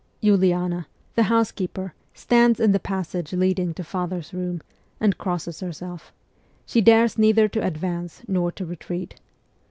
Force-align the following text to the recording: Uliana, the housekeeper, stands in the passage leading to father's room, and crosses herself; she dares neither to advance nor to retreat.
Uliana, 0.23 0.87
the 1.13 1.25
housekeeper, 1.29 1.93
stands 2.15 2.59
in 2.59 2.71
the 2.71 2.79
passage 2.79 3.33
leading 3.33 3.71
to 3.75 3.83
father's 3.83 4.33
room, 4.33 4.63
and 4.99 5.19
crosses 5.19 5.59
herself; 5.59 6.11
she 6.65 6.81
dares 6.81 7.19
neither 7.19 7.47
to 7.47 7.63
advance 7.63 8.23
nor 8.27 8.51
to 8.53 8.65
retreat. 8.65 9.13